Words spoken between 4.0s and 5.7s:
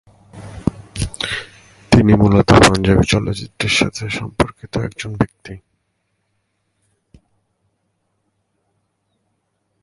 সম্পর্কিত একজন ব্যক্তি।